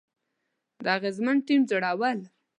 [0.83, 2.19] د اغیزمن ټیم جوړول،